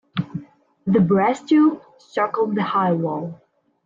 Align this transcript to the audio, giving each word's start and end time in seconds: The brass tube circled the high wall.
The 0.87 0.99
brass 0.99 1.43
tube 1.43 1.83
circled 1.99 2.55
the 2.55 2.63
high 2.63 2.91
wall. 2.93 3.39